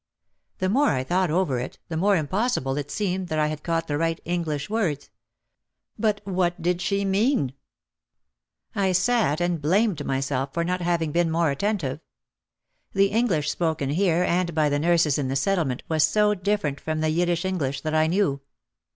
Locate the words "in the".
15.19-15.35